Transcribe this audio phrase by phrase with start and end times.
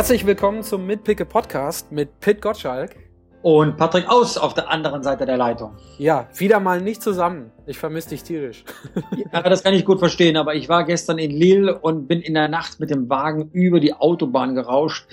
[0.00, 2.96] Herzlich willkommen zum Mitpicke Podcast mit Pit Gottschalk.
[3.42, 5.76] Und Patrick Aus auf der anderen Seite der Leitung.
[5.98, 7.52] Ja, wieder mal nicht zusammen.
[7.66, 8.64] Ich vermisse dich tierisch.
[9.30, 12.32] ja, das kann ich gut verstehen, aber ich war gestern in Lille und bin in
[12.32, 15.06] der Nacht mit dem Wagen über die Autobahn gerauscht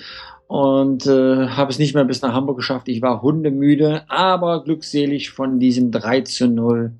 [0.46, 2.88] und äh, habe es nicht mehr bis nach Hamburg geschafft.
[2.88, 6.94] Ich war hundemüde, aber glückselig von diesem 3 zu 0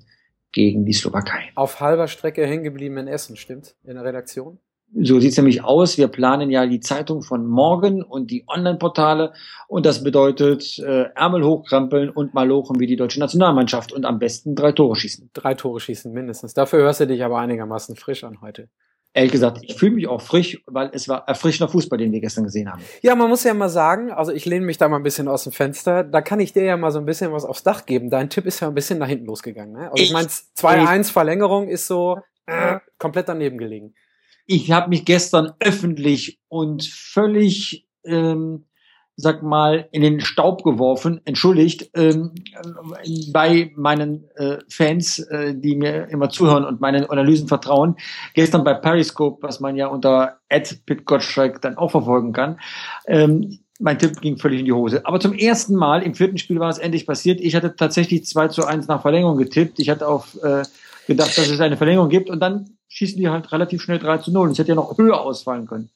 [0.51, 1.49] gegen die Slowakei.
[1.55, 3.73] Auf halber Strecke hängen geblieben in Essen, stimmt?
[3.83, 4.59] In der Redaktion?
[4.95, 5.97] So sieht's nämlich aus.
[5.97, 9.33] Wir planen ja die Zeitung von morgen und die Online-Portale.
[9.67, 14.17] Und das bedeutet äh, Ärmel hochkrempeln und mal lochen wie die deutsche Nationalmannschaft und am
[14.17, 15.29] besten drei Tore schießen.
[15.33, 16.53] Drei Tore schießen mindestens.
[16.55, 18.69] Dafür hörst du dich aber einigermaßen frisch an heute.
[19.13, 22.43] Ehrlich gesagt, ich fühle mich auch frisch, weil es war erfrischender Fußball, den wir gestern
[22.43, 22.81] gesehen haben.
[23.01, 25.43] Ja, man muss ja mal sagen, also ich lehne mich da mal ein bisschen aus
[25.43, 28.11] dem Fenster, da kann ich dir ja mal so ein bisschen was aufs Dach geben.
[28.11, 29.73] Dein Tipp ist ja ein bisschen nach hinten losgegangen.
[29.73, 29.91] Ne?
[29.91, 33.93] Also ich, ich meine, 2-1 Verlängerung ist so äh, komplett daneben gelegen
[34.49, 38.65] ich habe mich gestern öffentlich und völlig, ähm,
[39.15, 42.33] sag mal, in den Staub geworfen, entschuldigt, ähm,
[43.31, 47.97] bei meinen äh, Fans, äh, die mir immer zuhören und meinen Analysen vertrauen.
[48.33, 52.59] Gestern bei Periscope, was man ja unter @pitgottschalk dann auch verfolgen kann.
[53.05, 55.05] Ähm, mein Tipp ging völlig in die Hose.
[55.05, 57.39] Aber zum ersten Mal im vierten Spiel war es endlich passiert.
[57.39, 59.79] Ich hatte tatsächlich 2 zu 1 nach Verlängerung getippt.
[59.79, 60.63] Ich hatte auf äh,
[61.05, 64.31] gedacht, dass es eine Verlängerung gibt und dann schießen die halt relativ schnell 3 zu
[64.31, 64.51] 0.
[64.51, 65.89] Es hätte ja noch höher ausfallen können.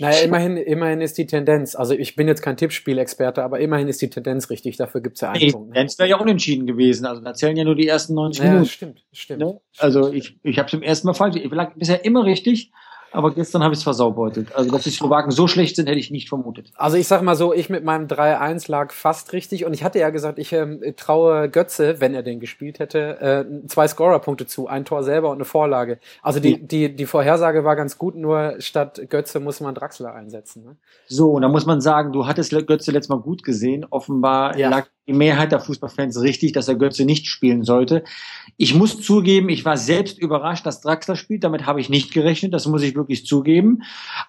[0.00, 4.00] Naja, immerhin, immerhin ist die Tendenz, also ich bin jetzt kein Tippspielexperte, aber immerhin ist
[4.00, 5.70] die Tendenz richtig, dafür gibt es ja einen nee, Punkt.
[5.70, 8.50] Die Tendenz wäre ja unentschieden gewesen, also da zählen ja nur die ersten 90 ja,
[8.50, 8.68] Minuten.
[8.68, 9.40] Stimmt, stimmt.
[9.40, 9.60] Ne?
[9.76, 12.70] Also ich, ich habe es zum ersten Mal falsch, ich lag bisher immer richtig,
[13.12, 14.54] aber gestern habe ich es versaubeutelt.
[14.54, 16.70] Also, dass die Slowaken so schlecht sind, hätte ich nicht vermutet.
[16.76, 19.98] Also, ich sag mal so, ich mit meinem 3-1 lag fast richtig und ich hatte
[19.98, 24.68] ja gesagt, ich ähm, traue Götze, wenn er den gespielt hätte, äh, zwei Scorer-Punkte zu,
[24.68, 25.98] ein Tor selber und eine Vorlage.
[26.22, 30.64] Also, die, die, die Vorhersage war ganz gut, nur statt Götze muss man Draxler einsetzen.
[30.64, 30.76] Ne?
[31.06, 33.86] So, und da muss man sagen, du hattest Götze letztes Mal gut gesehen.
[33.90, 34.68] Offenbar ja.
[34.68, 38.04] lag die Mehrheit der Fußballfans richtig, dass er Götze nicht spielen sollte.
[38.58, 41.44] Ich muss zugeben, ich war selbst überrascht, dass Draxler spielt.
[41.44, 42.52] Damit habe ich nicht gerechnet.
[42.52, 43.82] Das muss ich wirklich zugeben.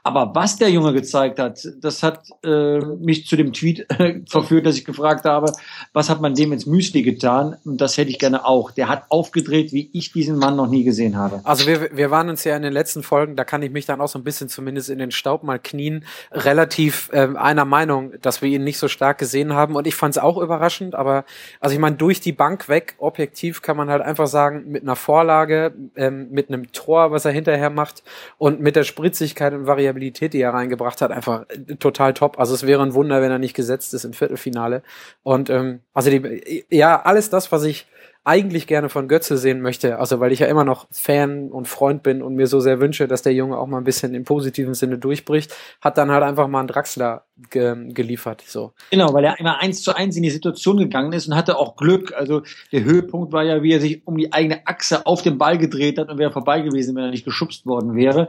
[0.03, 4.65] Aber was der Junge gezeigt hat, das hat äh, mich zu dem Tweet äh, verführt,
[4.65, 5.51] dass ich gefragt habe,
[5.91, 7.57] was hat man dem ins Müsli getan?
[7.65, 8.71] Und das hätte ich gerne auch.
[8.71, 11.41] Der hat aufgedreht, wie ich diesen Mann noch nie gesehen habe.
[11.43, 13.99] Also wir, wir waren uns ja in den letzten Folgen, da kann ich mich dann
[13.99, 18.41] auch so ein bisschen zumindest in den Staub mal knien, relativ äh, einer Meinung, dass
[18.41, 19.75] wir ihn nicht so stark gesehen haben.
[19.75, 21.25] Und ich fand es auch überraschend überraschend, aber
[21.59, 24.95] also ich meine, durch die Bank weg, objektiv kann man halt einfach sagen, mit einer
[24.95, 28.03] Vorlage, ähm, mit einem Tor, was er hinterher macht
[28.37, 32.39] und mit der Spritzigkeit und Variabilität, die er reingebracht hat, einfach äh, total top.
[32.39, 34.83] Also es wäre ein Wunder, wenn er nicht gesetzt ist im Viertelfinale.
[35.23, 37.87] Und ähm, also die, ja, alles das, was ich
[38.25, 42.03] eigentlich gerne von Götze sehen möchte, also weil ich ja immer noch Fan und Freund
[42.03, 44.73] bin und mir so sehr wünsche, dass der Junge auch mal ein bisschen im positiven
[44.73, 48.43] Sinne durchbricht, hat dann halt einfach mal einen Draxler ge geliefert.
[48.45, 48.73] So.
[48.91, 51.75] Genau, weil er immer eins zu eins in die Situation gegangen ist und hatte auch
[51.75, 52.13] Glück.
[52.15, 55.57] Also der Höhepunkt war ja, wie er sich um die eigene Achse auf den Ball
[55.57, 58.27] gedreht hat und wäre vorbei gewesen, wenn er nicht geschubst worden wäre.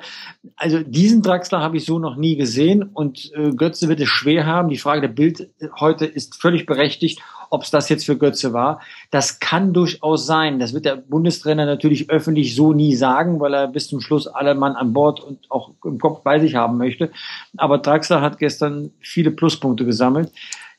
[0.56, 4.47] Also diesen Draxler habe ich so noch nie gesehen und äh, Götze wird es schwer
[4.47, 4.69] haben.
[4.69, 8.81] Die Frage der Bild heute ist völlig berechtigt ob es das jetzt für Götze war.
[9.10, 10.59] Das kann durchaus sein.
[10.59, 14.54] Das wird der Bundestrainer natürlich öffentlich so nie sagen, weil er bis zum Schluss alle
[14.54, 17.10] Mann an Bord und auch im Kopf bei sich haben möchte.
[17.56, 20.32] Aber Draxler hat gestern viele Pluspunkte gesammelt.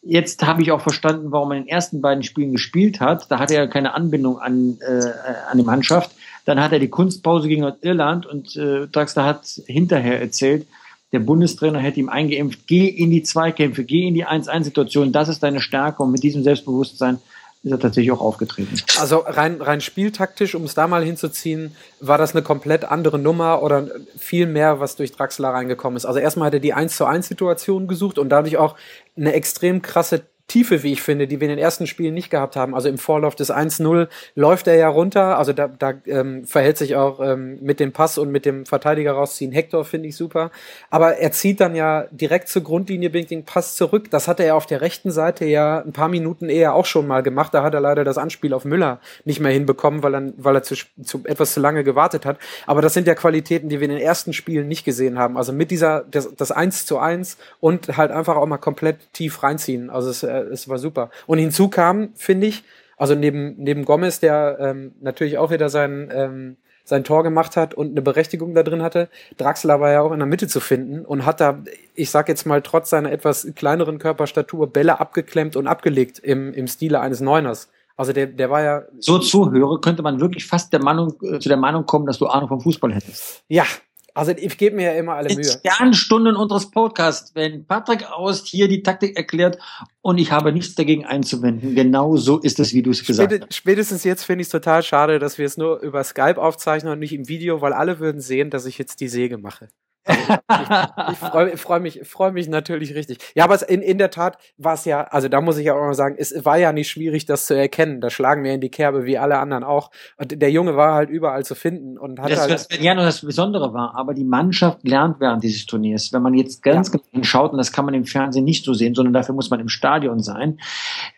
[0.04, 3.30] Jetzt habe ich auch verstanden, warum er in den ersten beiden Spielen gespielt hat.
[3.30, 5.12] Da hatte er keine Anbindung an, äh,
[5.50, 6.12] an die Mannschaft.
[6.46, 10.66] Dann hat er die Kunstpause gegen Irland und äh, Draxler hat hinterher erzählt,
[11.12, 15.44] der Bundestrainer hätte ihm eingeimpft, geh in die Zweikämpfe, geh in die 1-1-Situation, das ist
[15.44, 17.20] deine Stärke und mit diesem Selbstbewusstsein
[17.64, 18.76] ist er tatsächlich auch aufgetreten.
[19.00, 23.62] Also rein, rein spieltaktisch, um es da mal hinzuziehen, war das eine komplett andere Nummer
[23.62, 26.06] oder viel mehr, was durch Draxler reingekommen ist.
[26.06, 28.76] Also erstmal hat er die 1 zu 1 Situation gesucht und dadurch auch
[29.16, 32.58] eine extrem krasse Tiefe, wie ich finde, die wir in den ersten Spielen nicht gehabt
[32.58, 32.76] haben.
[32.76, 35.38] Also im Vorlauf des 1-0 läuft er ja runter.
[35.38, 39.14] Also da, da ähm, verhält sich auch ähm, mit dem Pass und mit dem Verteidiger
[39.14, 40.52] rausziehen Hector, finde ich super.
[40.90, 44.12] Aber er zieht dann ja direkt zur Grundlinie, bringt den Pass zurück.
[44.12, 47.24] Das hat er auf der rechten Seite ja ein paar Minuten eher auch schon mal
[47.24, 47.54] gemacht.
[47.54, 50.64] Da hat er leider das Anspiel auf Müller nicht mehr hinbekommen, weil er, weil er
[50.64, 52.40] zu, zu etwas zu lange gewartet hat.
[52.68, 55.38] Aber das sind ja Qualitäten, die wir in den ersten Spielen nicht gesehen haben.
[55.38, 59.44] Also mit dieser, das, das 1 zu 1 und halt einfach auch mal komplett tief
[59.44, 59.90] reinziehen.
[59.90, 61.10] Also es, äh, es war super.
[61.28, 62.64] Und hinzu kam, finde ich,
[62.98, 67.74] also neben, neben Gomez, der ähm, natürlich auch wieder sein, ähm, sein Tor gemacht hat
[67.74, 71.06] und eine Berechtigung da drin hatte, Draxler war ja auch in der Mitte zu finden
[71.06, 71.64] und hat da,
[71.96, 76.68] ich sag jetzt mal, trotz seiner etwas kleineren Körperstatur Bälle abgeklemmt und abgelegt im, im
[76.68, 77.70] Stile eines Neuners.
[77.98, 78.84] Also der, der war ja.
[79.00, 82.28] So zuhöre, könnte man wirklich fast der Meinung, äh, zu der Meinung kommen, dass du
[82.28, 83.44] Ahnung vom Fußball hättest.
[83.48, 83.66] Ja,
[84.14, 85.44] Also ich gebe mir ja immer alle Mühe.
[85.44, 89.58] Sternstunden unseres Podcasts, wenn Patrick Aust hier die Taktik erklärt
[90.02, 91.76] und ich habe nichts dagegen einzuwenden.
[91.76, 93.54] Genau so ist es, wie du es gesagt hast.
[93.54, 97.00] Spätestens jetzt finde ich es total schade, dass wir es nur über Skype aufzeichnen und
[97.00, 99.70] nicht im Video, weil alle würden sehen, dass ich jetzt die Säge mache.
[100.04, 103.20] Also ich, ich freue freu mich, freu mich natürlich richtig.
[103.36, 105.82] Ja, aber in, in der Tat war es ja, also da muss ich ja auch
[105.82, 108.02] mal sagen, es war ja nicht schwierig, das zu erkennen.
[108.02, 109.92] Da schlagen wir in die Kerbe wie alle anderen auch.
[110.18, 112.52] Und der Junge war halt überall zu finden und hat das, halt.
[112.52, 116.12] Das, ja, nur das Besondere war, aber die Mannschaft lernt während dieses Turniers.
[116.14, 117.00] Wenn man jetzt ganz ja.
[117.12, 119.60] genau schaut, und das kann man im Fernsehen nicht so sehen, sondern dafür muss man
[119.60, 120.60] im Stadion sein,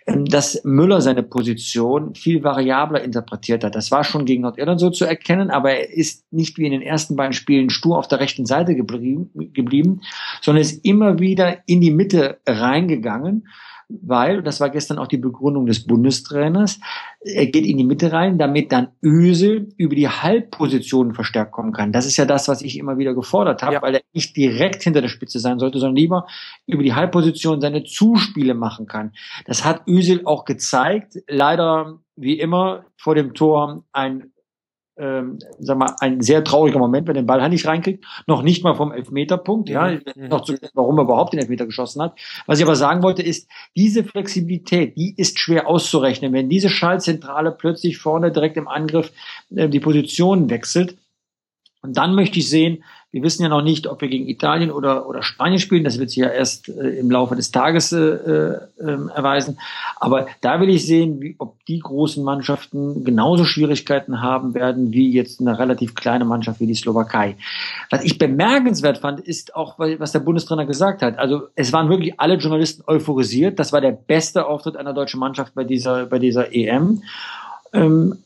[0.05, 3.75] ähm, dass Müller seine Position viel variabler interpretiert hat.
[3.75, 6.81] Das war schon gegen Nordirland so zu erkennen, aber er ist nicht wie in den
[6.81, 10.01] ersten beiden Spielen stur auf der rechten Seite geblieben, geblieben
[10.41, 13.45] sondern ist immer wieder in die Mitte reingegangen
[14.01, 16.79] weil, das war gestern auch die Begründung des Bundestrainers,
[17.21, 21.91] er geht in die Mitte rein, damit dann Ösel über die Halbpositionen verstärkt kommen kann.
[21.91, 23.81] Das ist ja das, was ich immer wieder gefordert habe, ja.
[23.81, 26.27] weil er nicht direkt hinter der Spitze sein sollte, sondern lieber
[26.65, 29.13] über die Halbposition seine Zuspiele machen kann.
[29.45, 31.17] Das hat Ösel auch gezeigt.
[31.27, 34.31] Leider, wie immer, vor dem Tor ein
[34.97, 38.05] ähm, sag mal, ein sehr trauriger Moment, wenn den Ball nicht reinkriegt.
[38.27, 40.27] Noch nicht mal vom Elfmeterpunkt, ja, mhm.
[40.27, 42.17] noch zu, warum er überhaupt den Elfmeter geschossen hat.
[42.45, 46.33] Was ich aber sagen wollte, ist, diese Flexibilität, die ist schwer auszurechnen.
[46.33, 49.11] Wenn diese Schallzentrale plötzlich vorne direkt im Angriff
[49.55, 50.95] äh, die Position wechselt,
[51.83, 55.07] und dann möchte ich sehen, wir wissen ja noch nicht, ob wir gegen Italien oder,
[55.07, 55.83] oder Spanien spielen.
[55.83, 59.59] Das wird sich ja erst äh, im Laufe des Tages äh, äh, erweisen.
[59.97, 65.11] Aber da will ich sehen, wie, ob die großen Mannschaften genauso Schwierigkeiten haben werden wie
[65.11, 67.35] jetzt eine relativ kleine Mannschaft wie die Slowakei.
[67.91, 71.19] Was ich bemerkenswert fand, ist auch, was der Bundestrainer gesagt hat.
[71.19, 73.59] Also es waren wirklich alle Journalisten euphorisiert.
[73.59, 77.03] Das war der beste Auftritt einer deutschen Mannschaft bei dieser, bei dieser EM.
[77.73, 78.23] Ähm,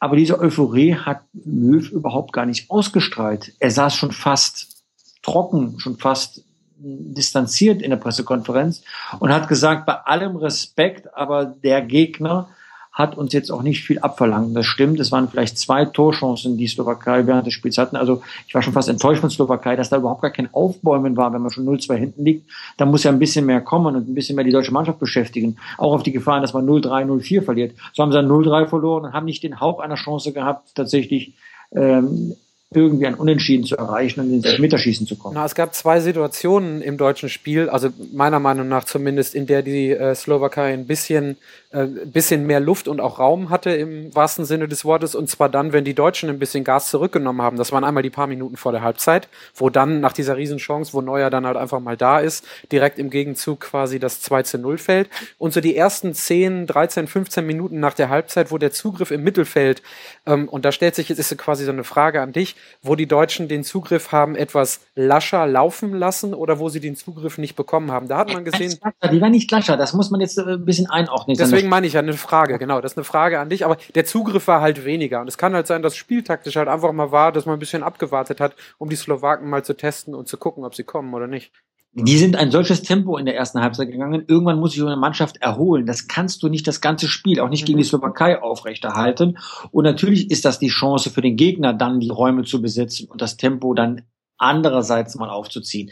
[0.00, 3.52] aber diese Euphorie hat Löw überhaupt gar nicht ausgestrahlt.
[3.60, 4.82] Er saß schon fast
[5.22, 6.42] trocken, schon fast
[6.82, 8.82] distanziert in der Pressekonferenz
[9.18, 12.48] und hat gesagt, bei allem Respekt, aber der Gegner
[12.92, 14.56] hat uns jetzt auch nicht viel abverlangt.
[14.56, 14.98] Das stimmt.
[14.98, 17.96] Es waren vielleicht zwei Torchancen, die Slowakei während des Spiels hatten.
[17.96, 21.32] Also ich war schon fast enttäuscht von Slowakei, dass da überhaupt gar kein Aufbäumen war,
[21.32, 22.50] wenn man schon 0-2 hinten liegt.
[22.76, 25.56] Da muss ja ein bisschen mehr kommen und ein bisschen mehr die deutsche Mannschaft beschäftigen.
[25.78, 27.76] Auch auf die Gefahren, dass man 0-3, 0-4 verliert.
[27.92, 31.34] So haben sie dann 0-3 verloren und haben nicht den Hauch einer Chance gehabt, tatsächlich
[31.72, 32.34] ähm,
[32.72, 35.34] irgendwie ein Unentschieden zu erreichen und ins Elfmeterschießen zu kommen.
[35.34, 39.62] Na, es gab zwei Situationen im deutschen Spiel, also meiner Meinung nach zumindest, in der
[39.62, 41.36] die äh, Slowakei ein bisschen
[41.72, 45.14] äh, bisschen mehr Luft und auch Raum hatte im wahrsten Sinne des Wortes.
[45.14, 47.56] Und zwar dann, wenn die Deutschen ein bisschen Gas zurückgenommen haben.
[47.56, 51.00] Das waren einmal die paar Minuten vor der Halbzeit, wo dann nach dieser Riesenchance, wo
[51.00, 54.78] Neuer dann halt einfach mal da ist, direkt im Gegenzug quasi das 2 zu 0
[54.78, 55.10] fällt.
[55.38, 59.22] Und so die ersten 10, 13, 15 Minuten nach der Halbzeit, wo der Zugriff im
[59.22, 59.80] Mittelfeld,
[60.26, 63.06] ähm, und da stellt sich jetzt ist quasi so eine Frage an dich, wo die
[63.06, 67.92] Deutschen den Zugriff haben etwas lascher laufen lassen oder wo sie den Zugriff nicht bekommen
[67.92, 68.08] haben.
[68.08, 68.76] Da hat man gesehen.
[69.12, 71.36] Die war nicht lascher, das muss man jetzt äh, ein bisschen einordnen.
[71.36, 72.80] Deswegen deswegen meine ich ja eine Frage, genau.
[72.80, 75.20] Das ist eine Frage an dich, aber der Zugriff war halt weniger.
[75.20, 77.82] Und es kann halt sein, dass spieltaktisch halt einfach mal war, dass man ein bisschen
[77.82, 81.26] abgewartet hat, um die Slowaken mal zu testen und zu gucken, ob sie kommen oder
[81.26, 81.52] nicht.
[81.92, 84.24] Die sind ein solches Tempo in der ersten Halbzeit gegangen.
[84.28, 85.86] Irgendwann muss sich eine Mannschaft erholen.
[85.86, 87.88] Das kannst du nicht das ganze Spiel, auch nicht gegen die mhm.
[87.88, 89.38] Slowakei aufrechterhalten.
[89.72, 93.20] Und natürlich ist das die Chance für den Gegner, dann die Räume zu besitzen und
[93.20, 94.02] das Tempo dann
[94.38, 95.90] andererseits mal aufzuziehen.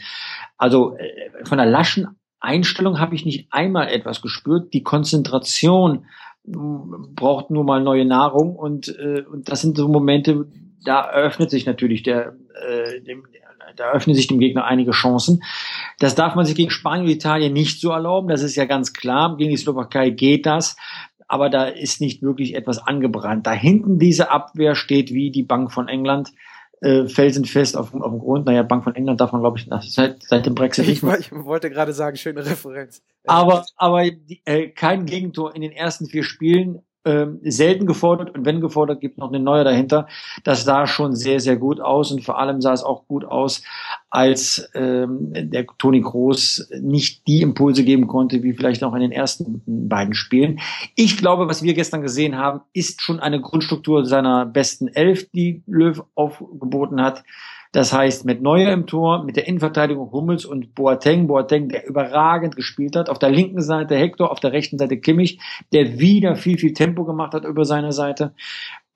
[0.57, 2.07] Also äh, von der laschen
[2.39, 4.73] Einstellung habe ich nicht einmal etwas gespürt.
[4.73, 6.05] Die Konzentration
[6.45, 10.47] mm, braucht nur mal neue Nahrung und, äh, und das sind so Momente,
[10.83, 13.23] da eröffnet sich natürlich der, äh, dem,
[13.75, 15.43] da eröffnen sich dem Gegner einige Chancen.
[15.99, 18.27] Das darf man sich gegen Spanien und Italien nicht so erlauben.
[18.27, 19.37] Das ist ja ganz klar.
[19.37, 20.75] Gegen die Slowakei geht das.
[21.27, 23.45] Aber da ist nicht wirklich etwas angebrannt.
[23.45, 26.31] Da hinten diese Abwehr steht wie die Bank von England
[26.81, 28.45] äh, felsenfest auf, auf dem Grund.
[28.45, 31.19] Naja, Bank von England darf man, glaube ich, seit, seit dem Brexit nicht mehr.
[31.19, 33.03] Ich wollte gerade sagen, schöne Referenz.
[33.27, 34.05] Aber, aber
[34.45, 39.17] äh, kein Gegentor in den ersten vier Spielen ähm, selten gefordert und wenn gefordert, gibt
[39.17, 40.07] noch eine neue dahinter.
[40.43, 43.63] Das sah schon sehr, sehr gut aus und vor allem sah es auch gut aus,
[44.11, 49.11] als ähm, der Toni Groß nicht die Impulse geben konnte, wie vielleicht auch in den
[49.11, 50.59] ersten beiden Spielen.
[50.95, 55.63] Ich glaube, was wir gestern gesehen haben, ist schon eine Grundstruktur seiner besten Elf, die
[55.65, 57.23] Löw aufgeboten hat.
[57.71, 62.55] Das heißt, mit Neuer im Tor, mit der Innenverteidigung Hummels und Boateng, Boateng, der überragend
[62.55, 63.09] gespielt hat.
[63.09, 65.39] Auf der linken Seite Hector, auf der rechten Seite Kimmich,
[65.71, 68.33] der wieder viel, viel Tempo gemacht hat über seine Seite.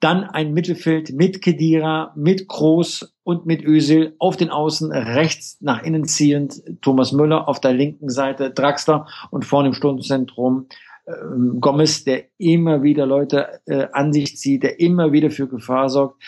[0.00, 5.84] Dann ein Mittelfeld mit Kedira, mit Groß und mit Özil auf den Außen rechts nach
[5.84, 10.66] innen ziehend Thomas Müller, auf der linken Seite Draxler und vorne im Stundenzentrum
[11.06, 15.88] ähm, Gomez, der immer wieder Leute äh, an sich zieht, der immer wieder für Gefahr
[15.88, 16.20] sorgt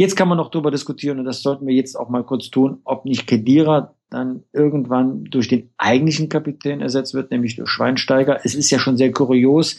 [0.00, 2.78] Jetzt kann man noch darüber diskutieren, und das sollten wir jetzt auch mal kurz tun,
[2.84, 8.40] ob nicht Kedira dann irgendwann durch den eigentlichen Kapitän ersetzt wird, nämlich durch Schweinsteiger.
[8.42, 9.78] Es ist ja schon sehr kurios.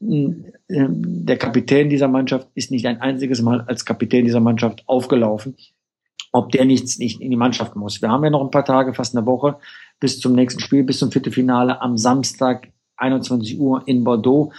[0.00, 4.82] Hm, ähm, der Kapitän dieser Mannschaft ist nicht ein einziges Mal als Kapitän dieser Mannschaft
[4.88, 5.54] aufgelaufen.
[6.32, 8.02] Ob der nichts nicht in die Mannschaft muss.
[8.02, 9.56] Wir haben ja noch ein paar Tage, fast eine Woche,
[10.00, 14.50] bis zum nächsten Spiel, bis zum Viertelfinale am Samstag 21 Uhr in Bordeaux.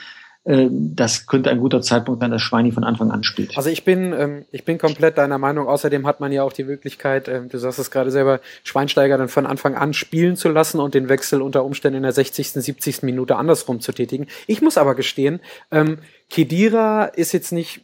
[0.43, 3.55] Ähm, das könnte ein guter Zeitpunkt sein, dass Schweini von Anfang an spielt.
[3.57, 5.67] Also ich bin, ähm, ich bin komplett deiner Meinung.
[5.67, 9.27] Außerdem hat man ja auch die Möglichkeit, ähm, du sagst es gerade selber, Schweinsteiger dann
[9.27, 13.03] von Anfang an spielen zu lassen und den Wechsel unter Umständen in der 60., 70.
[13.03, 14.25] Minute andersrum zu tätigen.
[14.47, 15.99] Ich muss aber gestehen, ähm,
[16.31, 17.81] Kedira ist jetzt nicht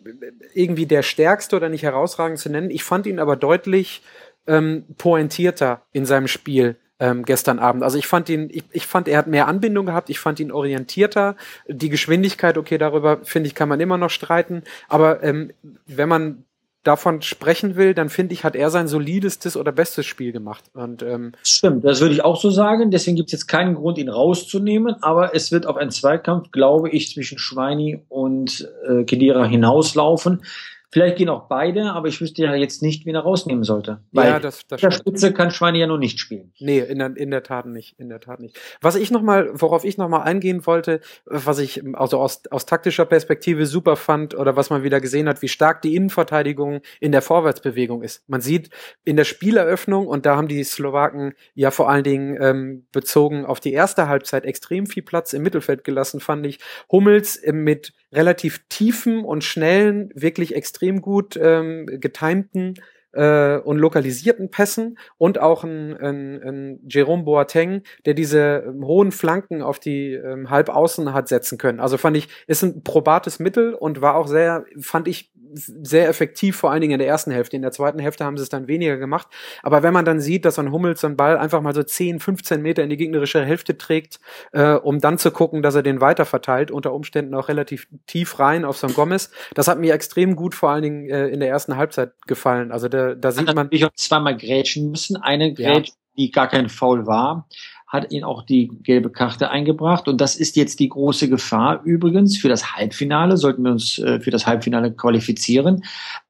[0.55, 2.71] irgendwie der stärkste oder nicht herausragend zu nennen.
[2.71, 4.01] Ich fand ihn aber deutlich
[4.47, 7.83] ähm, pointierter in seinem Spiel ähm, gestern Abend.
[7.83, 10.51] Also ich fand ihn, ich, ich fand, er hat mehr Anbindung gehabt, ich fand ihn
[10.51, 11.35] orientierter.
[11.67, 14.63] Die Geschwindigkeit, okay, darüber finde ich, kann man immer noch streiten.
[14.89, 15.51] Aber ähm,
[15.85, 16.43] wenn man
[16.87, 20.63] davon sprechen will, dann finde ich, hat er sein solidestes oder bestes Spiel gemacht.
[20.73, 22.91] Und, ähm, Stimmt, das würde ich auch so sagen.
[22.91, 24.95] Deswegen gibt es jetzt keinen Grund, ihn rauszunehmen.
[25.01, 30.43] Aber es wird auf einen Zweikampf, glaube ich, zwischen Schweini und äh, Kedira hinauslaufen.
[30.89, 33.99] Vielleicht gehen auch beide, aber ich wüsste ja jetzt nicht, wen er rausnehmen sollte.
[34.13, 36.53] Weil ja, das, das der Spitze kann Schweine ja noch nicht spielen.
[36.59, 38.57] Nee, in der, in der Tat nicht, in der Tat nicht.
[38.79, 42.65] Was ich noch mal, worauf ich noch mal eingehen wollte, was ich also aus, aus
[42.65, 47.11] taktischer Perspektive super fand oder was man wieder gesehen hat, wie stark die Innenverteidigung in
[47.11, 48.23] der Vorwärtsbewegung ist.
[48.27, 48.69] Man sieht
[49.03, 53.59] in der Spieleröffnung und da haben die Slowaken ja vor allen Dingen ähm, bezogen auf
[53.59, 56.59] die erste Halbzeit extrem viel Platz im Mittelfeld gelassen, fand ich.
[56.89, 62.75] Hummels mit relativ tiefen und schnellen, wirklich extrem gut ähm, getimten
[63.13, 69.11] äh, und lokalisierten Pässen und auch ein, ein, ein Jerome Boateng, der diese ähm, hohen
[69.11, 71.79] Flanken auf die ähm, Halbaußen hat setzen können.
[71.79, 76.57] Also fand ich, ist ein probates Mittel und war auch sehr, fand ich sehr effektiv,
[76.57, 77.55] vor allen Dingen in der ersten Hälfte.
[77.55, 79.27] In der zweiten Hälfte haben sie es dann weniger gemacht.
[79.63, 82.19] Aber wenn man dann sieht, dass ein Hummels so einen Ball einfach mal so 10,
[82.19, 84.19] 15 Meter in die gegnerische Hälfte trägt,
[84.51, 88.39] äh, um dann zu gucken, dass er den weiter verteilt, unter Umständen auch relativ tief
[88.39, 91.39] rein auf so einen Gomez, das hat mir extrem gut vor allen Dingen äh, in
[91.39, 92.71] der ersten Halbzeit gefallen.
[92.71, 93.67] Also da, da sieht man.
[93.71, 95.17] Ich auch zweimal grätschen müssen.
[95.17, 95.93] Eine Grätsch, ja.
[96.17, 97.47] die gar kein Foul war
[97.87, 100.07] hat ihn auch die gelbe Karte eingebracht.
[100.09, 104.19] Und das ist jetzt die große Gefahr übrigens für das Halbfinale, sollten wir uns äh,
[104.19, 105.83] für das Halbfinale qualifizieren.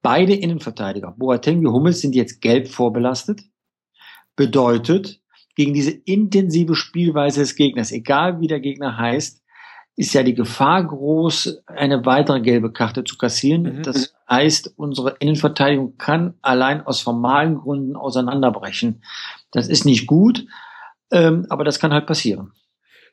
[0.03, 3.41] Beide Innenverteidiger, Boateng wie Hummels, sind jetzt gelb vorbelastet.
[4.35, 5.19] Bedeutet,
[5.55, 9.41] gegen diese intensive Spielweise des Gegners, egal wie der Gegner heißt,
[9.97, 13.63] ist ja die Gefahr groß, eine weitere gelbe Karte zu kassieren.
[13.63, 13.83] Mhm.
[13.83, 19.01] Das heißt, unsere Innenverteidigung kann allein aus formalen Gründen auseinanderbrechen.
[19.51, 20.45] Das ist nicht gut.
[21.11, 22.51] Ähm, aber das kann halt passieren.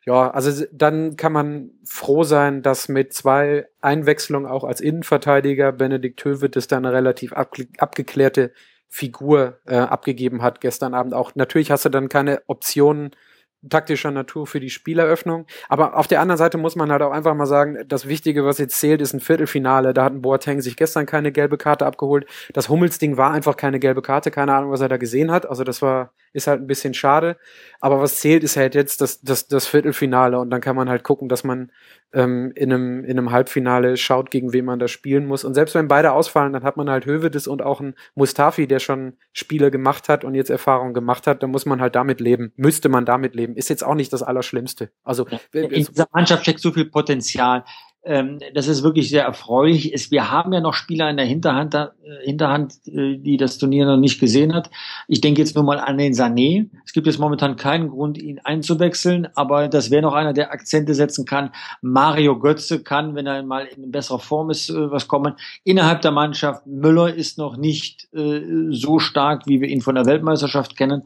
[0.05, 6.23] Ja, also dann kann man froh sein, dass mit zwei Einwechslungen auch als Innenverteidiger Benedikt
[6.23, 8.53] Hövedes dann eine relativ abge abgeklärte
[8.89, 11.35] Figur äh, abgegeben hat gestern Abend auch.
[11.35, 13.13] Natürlich hast du dann keine Optionen
[13.69, 15.47] taktischer Natur für die Spieleröffnung.
[15.69, 18.59] Aber auf der anderen Seite muss man halt auch einfach mal sagen, das Wichtige, was
[18.59, 19.95] jetzt zählt, ist ein Viertelfinale.
[19.95, 22.27] Da hat ein Boateng sich gestern keine gelbe Karte abgeholt.
[22.53, 24.31] Das Hummelsding war einfach keine gelbe Karte.
[24.31, 25.47] Keine Ahnung, was er da gesehen hat.
[25.47, 27.39] Also das war, ist halt ein bisschen schade.
[27.81, 30.39] Aber was zählt, ist halt jetzt das, das, das Viertelfinale.
[30.39, 31.71] Und dann kann man halt gucken, dass man
[32.13, 35.45] ähm, in, einem, in einem Halbfinale schaut, gegen wen man da spielen muss.
[35.45, 38.81] Und selbst wenn beide ausfallen, dann hat man halt Hövedes und auch einen Mustafi, der
[38.81, 41.43] schon Spiele gemacht hat und jetzt Erfahrung gemacht hat.
[41.43, 42.53] Da muss man halt damit leben.
[42.57, 43.55] Müsste man damit leben.
[43.55, 44.91] Ist jetzt auch nicht das Allerschlimmste.
[45.05, 47.65] Also in dieser Mannschaft steckt so viel Potenzial
[48.05, 49.93] ähm, das ist wirklich sehr erfreulich.
[49.93, 51.89] Ist, wir haben ja noch Spieler in der Hinterhand, äh,
[52.23, 54.71] Hinterhand, äh, die das Turnier noch nicht gesehen hat.
[55.09, 56.69] Ich denke jetzt nur mal an den Sané.
[56.85, 60.95] Es gibt jetzt momentan keinen Grund, ihn einzuwechseln, aber das wäre noch einer, der Akzente
[60.95, 61.51] setzen kann.
[61.81, 65.35] Mario Götze kann, wenn er mal in besserer Form ist, äh, was kommen.
[65.65, 70.05] Innerhalb der Mannschaft, Müller ist noch nicht äh, so stark, wie wir ihn von der
[70.05, 71.05] Weltmeisterschaft kennen.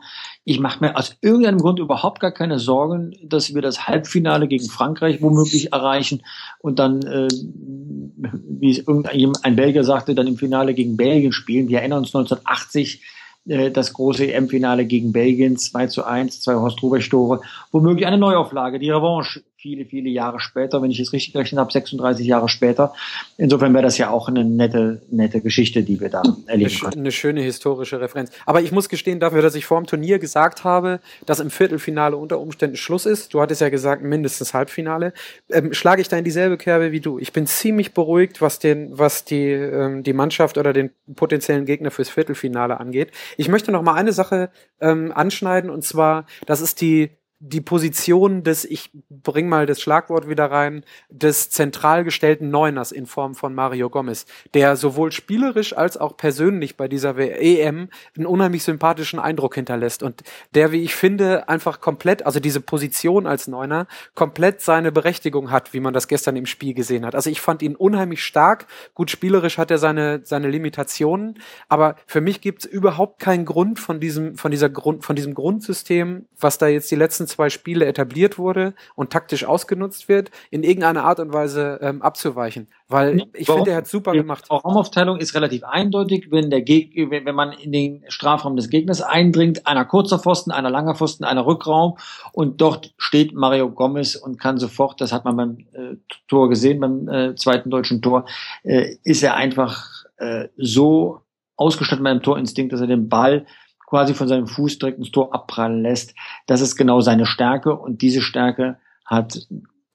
[0.48, 4.66] Ich mache mir aus irgendeinem Grund überhaupt gar keine Sorgen, dass wir das Halbfinale gegen
[4.66, 6.22] Frankreich womöglich erreichen
[6.60, 11.68] und dann, äh, wie es irgendein Belgier sagte, dann im Finale gegen Belgien spielen.
[11.68, 13.02] Wir erinnern uns 1980
[13.46, 18.78] äh, das große EM-Finale gegen Belgien 2 zu 1, zwei Horst Rubesch-Tore, womöglich eine Neuauflage,
[18.78, 22.94] die Revanche viele, viele Jahre später, wenn ich es richtig gerechnet habe, 36 Jahre später.
[23.38, 27.00] Insofern wäre das ja auch eine nette, nette Geschichte, die wir da erleben eine, können.
[27.00, 28.30] Eine schöne historische Referenz.
[28.46, 32.16] Aber ich muss gestehen, dafür, dass ich vor dem Turnier gesagt habe, dass im Viertelfinale
[32.16, 35.12] unter Umständen Schluss ist, du hattest ja gesagt, mindestens Halbfinale,
[35.50, 37.18] ähm, schlage ich da in dieselbe Kerbe wie du.
[37.18, 41.90] Ich bin ziemlich beruhigt, was den, was die, ähm, die Mannschaft oder den potenziellen Gegner
[41.90, 43.10] fürs Viertelfinale angeht.
[43.36, 44.50] Ich möchte noch mal eine Sache
[44.80, 50.28] ähm, anschneiden, und zwar, das ist die die Position des, ich bring mal das Schlagwort
[50.28, 55.96] wieder rein, des zentral gestellten Neuners in Form von Mario Gomez, der sowohl spielerisch als
[55.96, 61.48] auch persönlich bei dieser EM einen unheimlich sympathischen Eindruck hinterlässt und der, wie ich finde,
[61.48, 66.34] einfach komplett, also diese Position als Neuner, komplett seine Berechtigung hat, wie man das gestern
[66.34, 67.14] im Spiel gesehen hat.
[67.14, 68.66] Also ich fand ihn unheimlich stark.
[68.94, 73.78] Gut, spielerisch hat er seine, seine Limitationen, aber für mich gibt es überhaupt keinen Grund
[73.78, 77.86] von diesem, von dieser Grund, von diesem Grundsystem, was da jetzt die letzten zwei Spiele
[77.86, 82.68] etabliert wurde und taktisch ausgenutzt wird, in irgendeiner Art und Weise ähm, abzuweichen.
[82.88, 84.46] Weil ich finde, er hat super gemacht.
[84.48, 88.70] Auch Raumaufteilung ist relativ eindeutig, wenn der Geg wenn, wenn man in den Strafraum des
[88.70, 91.98] Gegners eindringt, einer kurzer Pfosten, einer langer Pfosten, einer Rückraum
[92.32, 96.80] und dort steht Mario Gomez und kann sofort, das hat man beim äh, Tor gesehen,
[96.80, 98.24] beim äh, zweiten deutschen Tor,
[98.62, 101.20] äh, ist er einfach äh, so
[101.56, 103.46] ausgestattet mit einem Torinstinkt, dass er den Ball
[103.88, 106.14] quasi von seinem Fuß direkt ins Tor abprallen lässt.
[106.46, 108.76] Das ist genau seine Stärke und diese Stärke
[109.06, 109.46] hat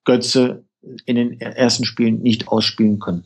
[0.04, 0.66] Götze
[1.06, 3.26] in den ersten Spielen nicht ausspielen können.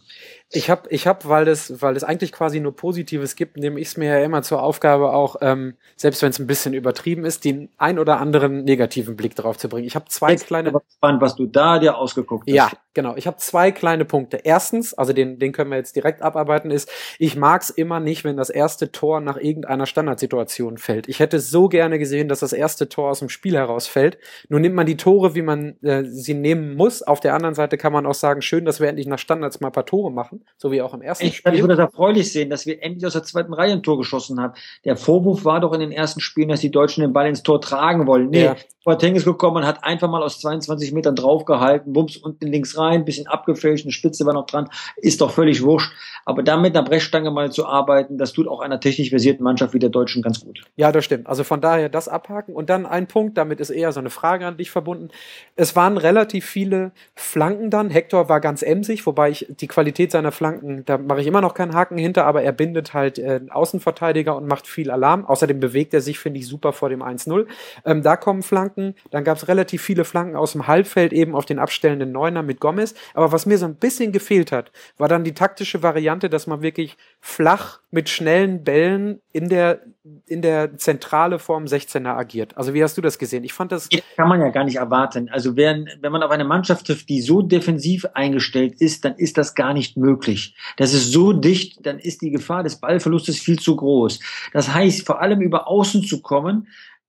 [0.50, 3.90] Ich habe, ich hab, weil es, weil es eigentlich quasi nur Positives gibt, nehme ich
[3.90, 7.44] es mir ja immer zur Aufgabe, auch ähm, selbst wenn es ein bisschen übertrieben ist,
[7.44, 9.86] den ein oder anderen negativen Blick darauf zu bringen.
[9.86, 10.72] Ich habe zwei Jetzt kleine.
[10.96, 12.56] Spannend, was du da dir ausgeguckt hast.
[12.56, 13.18] Ja, genau.
[13.18, 14.38] Ich habe zwei kleine Punkte.
[14.38, 16.90] Erstens, also den, den können wir jetzt direkt abarbeiten, ist,
[17.20, 21.10] ich mag es immer nicht, wenn das erste Tor nach irgendeiner Standardsituation fällt.
[21.10, 24.18] Ich hätte so gerne gesehen, dass das erste Tor aus dem Spiel herausfällt.
[24.48, 27.04] Nun nimmt man die Tore, wie man äh, sie nehmen muss.
[27.04, 29.68] Auf der anderen Seite kann man auch sagen, schön, dass wir endlich nach Standards mal
[29.68, 31.54] ein paar Tore machen machen, so wie auch im ersten ich, Spiel.
[31.54, 34.40] Ich würde das erfreulich sehen, dass wir endlich aus der zweiten Reihe ein Tor geschossen
[34.40, 34.54] haben.
[34.86, 37.62] Der Vorwurf war doch in den ersten Spielen, dass die Deutschen den Ball ins Tor
[37.62, 38.30] tragen wollen.
[38.30, 38.56] Nee, ja.
[38.84, 43.04] Boateng ist gekommen und hat einfach mal aus 22 Metern draufgehalten, bums unten links rein,
[43.04, 45.92] bisschen abgefälscht, eine Spitze war noch dran, ist doch völlig wurscht.
[46.28, 49.74] Aber da mit einer Brechstange mal zu arbeiten, das tut auch einer technisch versierten Mannschaft
[49.74, 50.62] wie der Deutschen ganz gut.
[50.76, 51.26] Ja, das stimmt.
[51.26, 52.54] Also von daher das abhaken.
[52.54, 55.08] Und dann ein Punkt, damit ist eher so eine Frage an dich verbunden.
[55.56, 57.90] Es waren relativ viele Flanken dann.
[57.90, 61.54] Hector war ganz emsig, wobei ich die Qualität seiner Flanken, da mache ich immer noch
[61.54, 65.26] keinen Haken hinter, aber er bindet halt äh, Außenverteidiger und macht viel Alarm.
[65.26, 67.48] Außerdem bewegt er sich, finde ich, super vor dem 1-0.
[67.86, 68.96] Ähm, da kommen Flanken.
[69.12, 72.60] Dann gab es relativ viele Flanken aus dem Halbfeld eben auf den abstellenden Neuner mit
[72.60, 72.96] Gomez.
[73.14, 76.62] Aber was mir so ein bisschen gefehlt hat, war dann die taktische Variante, dass man
[76.62, 79.82] wirklich flach mit schnellen Bällen in der,
[80.26, 82.58] in der Zentrale vorm 16er agiert.
[82.58, 83.44] Also wie hast du das gesehen?
[83.44, 83.90] Ich fand das.
[83.90, 85.30] das kann man ja gar nicht erwarten.
[85.30, 89.38] Also wenn, wenn man auf eine Mannschaft trifft, die so defensiv eingestellt ist, dann ist
[89.38, 90.56] das gar nicht möglich.
[90.78, 94.20] Das ist so dicht, dann ist die Gefahr des Ballverlustes viel zu groß.
[94.54, 96.68] Das heißt, vor allem über Außen zu kommen,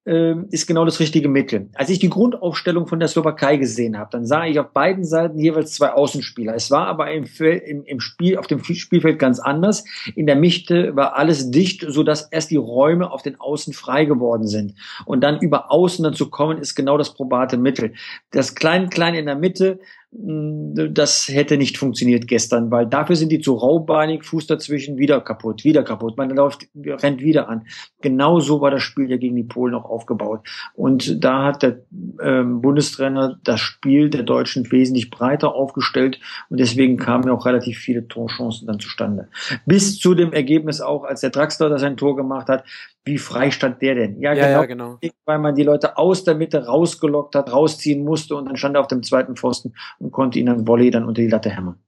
[0.09, 1.69] ähm, ist genau das richtige Mittel.
[1.75, 5.39] Als ich die Grundaufstellung von der Slowakei gesehen habe, dann sah ich auf beiden Seiten
[5.39, 6.55] jeweils zwei Außenspieler.
[6.55, 9.85] Es war aber im, im, im Spiel, auf dem Spielfeld ganz anders.
[10.15, 14.07] In der Mitte war alles dicht, so dass erst die Räume auf den Außen frei
[14.07, 14.75] geworden sind.
[15.05, 17.93] Und dann über Außen dann zu kommen, ist genau das probate Mittel.
[18.31, 19.79] Das Klein-Klein in der Mitte,
[20.11, 25.65] das hätte nicht funktioniert gestern, weil dafür sind die zu raubeinig, Fuß dazwischen, wieder kaputt,
[25.65, 26.17] wieder kaputt.
[26.17, 27.67] Man läuft, rennt wieder an.
[28.01, 30.49] Genau so war das Spiel ja gegen die Polen auch aufgebaut.
[30.75, 31.83] Und da hat der
[32.23, 36.19] ähm, Bundestrainer das Spiel der Deutschen wesentlich breiter aufgestellt
[36.49, 39.29] und deswegen kamen ja auch relativ viele Torchancen dann zustande.
[39.67, 42.65] Bis zu dem Ergebnis auch, als der Draxler das ein Tor gemacht hat,
[43.09, 44.21] wie frei stand der denn?
[44.21, 44.99] Ja, ja, genau, ja, genau.
[45.25, 48.81] Weil man die Leute aus der Mitte rausgelockt hat, rausziehen musste und dann stand er
[48.81, 51.79] auf dem zweiten Pfosten und konnte ihn dann Volley dann unter die Latte hämmern.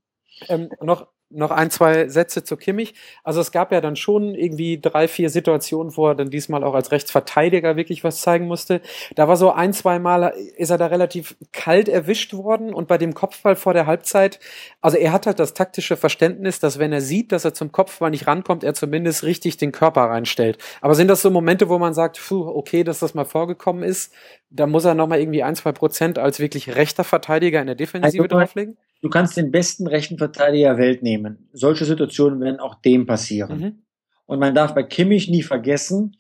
[0.49, 2.95] Ähm, noch noch ein, zwei Sätze zu Kimmich.
[3.25, 6.75] Also es gab ja dann schon irgendwie drei, vier Situationen, wo er dann diesmal auch
[6.75, 8.81] als Rechtsverteidiger wirklich was zeigen musste.
[9.15, 12.99] Da war so ein, zwei Mal, ist er da relativ kalt erwischt worden und bei
[12.99, 14.41] dem Kopfball vor der Halbzeit,
[14.81, 18.11] also er hat halt das taktische Verständnis, dass wenn er sieht, dass er zum Kopfball
[18.11, 20.59] nicht rankommt, er zumindest richtig den Körper reinstellt.
[20.81, 24.13] Aber sind das so Momente, wo man sagt, puh, okay, dass das mal vorgekommen ist,
[24.51, 28.25] da muss er nochmal irgendwie ein, zwei Prozent als wirklich rechter Verteidiger in der Defensive
[28.25, 28.77] also, drauflegen?
[29.03, 31.49] Du kannst den besten rechten Verteidiger der Welt nehmen.
[31.53, 33.61] Solche Situationen werden auch dem passieren.
[33.61, 33.83] Mhm.
[34.27, 36.17] Und man darf bei Kimmich nie vergessen,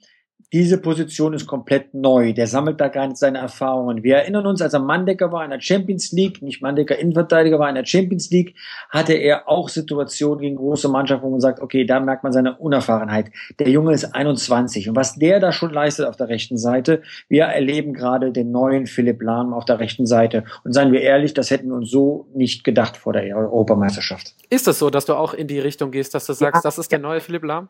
[0.52, 2.32] diese Position ist komplett neu.
[2.32, 4.02] Der sammelt da gar nicht seine Erfahrungen.
[4.02, 7.68] Wir erinnern uns, als er Mandecker war in der Champions League, nicht Mandecker Innenverteidiger war
[7.68, 8.54] in der Champions League,
[8.88, 12.56] hatte er auch Situationen gegen große Mannschaften, wo man sagt, okay, da merkt man seine
[12.56, 13.30] Unerfahrenheit.
[13.58, 17.44] Der Junge ist 21 und was der da schon leistet auf der rechten Seite, wir
[17.44, 20.44] erleben gerade den neuen Philipp Lahm auf der rechten Seite.
[20.64, 24.34] Und seien wir ehrlich, das hätten wir uns so nicht gedacht vor der Europameisterschaft.
[24.48, 26.68] Ist es das so, dass du auch in die Richtung gehst, dass du sagst, ja,
[26.68, 27.68] das ist der neue Philipp Lahm?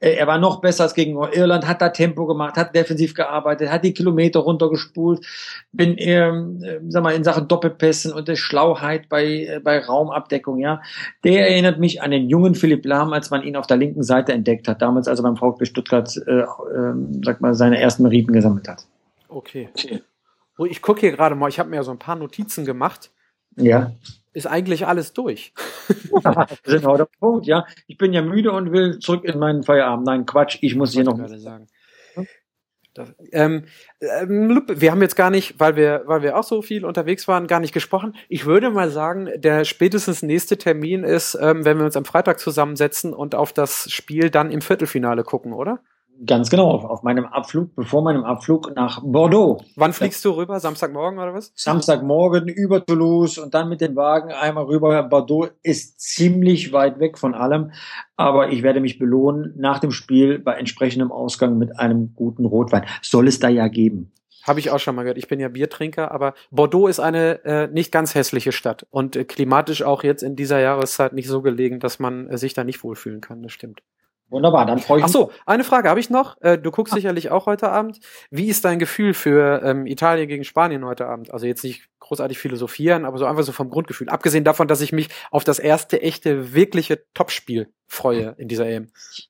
[0.00, 3.70] Äh, er war noch besser als gegen Irland, hat da Tempo gemacht, hat defensiv gearbeitet,
[3.70, 5.24] hat die Kilometer runtergespult,
[5.72, 10.58] bin ähm, äh, sag mal in Sachen Doppelpässen und der Schlauheit bei äh, bei Raumabdeckung,
[10.58, 10.82] ja.
[11.24, 14.32] Der erinnert mich an den jungen Philipp Lahm, als man ihn auf der linken Seite
[14.32, 16.46] entdeckt hat, damals als er beim VfB Stuttgart äh, äh,
[17.24, 18.86] sag mal seine ersten Meriten gesammelt hat.
[19.28, 19.68] Okay.
[19.72, 20.02] okay.
[20.70, 23.10] Ich gucke hier gerade mal, ich habe mir ja so ein paar Notizen gemacht.
[23.56, 23.92] Ja.
[24.36, 25.54] Ist eigentlich alles durch.
[26.22, 27.64] das ist genau der Punkt, ja.
[27.86, 30.04] Ich bin ja müde und will zurück in meinen Feierabend.
[30.04, 31.16] Nein, Quatsch, ich muss hier noch.
[31.38, 31.68] Sagen.
[32.92, 33.64] Das, ähm,
[33.98, 37.46] ähm, wir haben jetzt gar nicht, weil wir, weil wir auch so viel unterwegs waren,
[37.46, 38.14] gar nicht gesprochen.
[38.28, 42.38] Ich würde mal sagen, der spätestens nächste Termin ist, ähm, wenn wir uns am Freitag
[42.38, 45.80] zusammensetzen und auf das Spiel dann im Viertelfinale gucken, oder?
[46.24, 49.58] Ganz genau, auf meinem Abflug, bevor meinem Abflug nach Bordeaux.
[49.74, 50.60] Wann fliegst du rüber?
[50.60, 51.52] Samstagmorgen oder was?
[51.54, 55.02] Samstagmorgen über Toulouse und dann mit dem Wagen einmal rüber.
[55.02, 57.72] Bordeaux ist ziemlich weit weg von allem,
[58.16, 62.86] aber ich werde mich belohnen nach dem Spiel bei entsprechendem Ausgang mit einem guten Rotwein.
[63.02, 64.12] Soll es da ja geben.
[64.46, 65.18] Habe ich auch schon mal gehört.
[65.18, 69.24] Ich bin ja Biertrinker, aber Bordeaux ist eine äh, nicht ganz hässliche Stadt und äh,
[69.24, 72.82] klimatisch auch jetzt in dieser Jahreszeit nicht so gelegen, dass man äh, sich da nicht
[72.84, 73.42] wohlfühlen kann.
[73.42, 73.82] Das stimmt.
[74.28, 75.14] Wunderbar, dann freue ich mich.
[75.14, 76.40] Ach so, eine Frage habe ich noch.
[76.40, 76.96] Äh, du guckst ah.
[76.96, 78.00] sicherlich auch heute Abend.
[78.30, 81.30] Wie ist dein Gefühl für ähm, Italien gegen Spanien heute Abend?
[81.32, 84.08] Also jetzt nicht großartig philosophieren, aber so einfach so vom Grundgefühl.
[84.08, 88.88] Abgesehen davon, dass ich mich auf das erste echte, wirkliche Topspiel freue in dieser EM.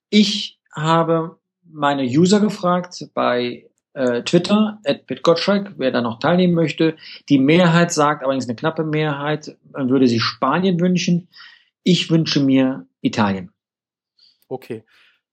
[0.09, 6.97] Ich habe meine User gefragt bei äh, Twitter, at Gottschalk, wer da noch teilnehmen möchte.
[7.29, 11.29] Die Mehrheit sagt, allerdings eine knappe Mehrheit, man würde sich Spanien wünschen.
[11.83, 13.51] Ich wünsche mir Italien.
[14.49, 14.85] Okay.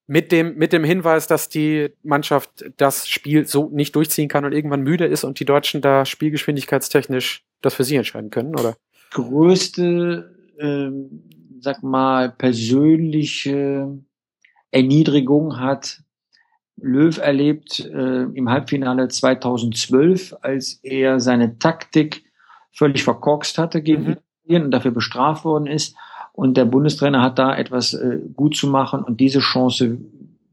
[0.06, 4.52] Mit dem, mit dem Hinweis, dass die Mannschaft das Spiel so nicht durchziehen kann und
[4.52, 8.76] irgendwann müde ist und die Deutschen da spielgeschwindigkeitstechnisch das für sie entscheiden können, oder?
[9.12, 11.24] Größte, ähm,
[11.62, 13.98] sag mal, persönliche
[14.72, 16.02] Erniedrigung hat
[16.76, 22.26] Löw erlebt äh, im Halbfinale 2012, als er seine Taktik
[22.74, 24.18] völlig verkorkst hatte gegen mhm.
[24.44, 25.96] Italien und dafür bestraft worden ist.
[26.34, 30.00] Und der Bundestrainer hat da etwas äh, gut zu machen und diese Chance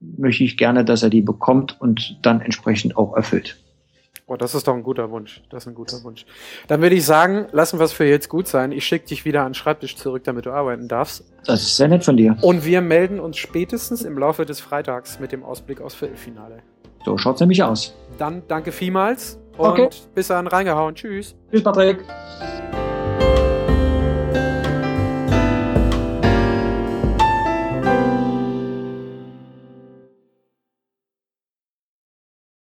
[0.00, 3.56] möchte ich gerne, dass er die bekommt und dann entsprechend auch erfüllt.
[4.26, 5.42] Oh, das ist doch ein guter Wunsch.
[5.50, 6.24] Das ist ein guter Wunsch.
[6.68, 8.70] Dann würde ich sagen, lassen wir es für jetzt gut sein.
[8.70, 11.24] Ich schicke dich wieder an den Schreibtisch zurück, damit du arbeiten darfst.
[11.46, 12.36] Das ist sehr nett von dir.
[12.40, 16.62] Und wir melden uns spätestens im Laufe des Freitags mit dem Ausblick aufs Viertelfinale.
[17.04, 17.92] So schaut's nämlich aus.
[18.18, 19.88] Dann danke vielmals und okay.
[20.14, 20.94] bis dann reingehauen.
[20.94, 21.34] Tschüss.
[21.50, 22.04] Tschüss, Patrick.